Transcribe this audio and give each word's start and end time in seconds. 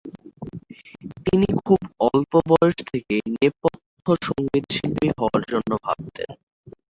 তিনি 1.25 1.47
খুব 1.59 1.79
অল্প 2.07 2.31
বয়স 2.49 2.77
থেকেই 2.89 3.23
নেপথ্য 3.35 4.05
সঙ্গীতশিল্পী 4.27 5.07
হওয়ার 5.17 5.41
জন্য 5.51 5.71
ভাবতেন। 5.85 6.29